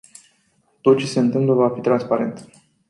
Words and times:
Tot 0.81 0.97
ce 0.99 1.05
se 1.05 1.19
întâmplă 1.19 1.53
va 1.53 1.69
fi 1.69 1.79
transparent. 1.81 2.47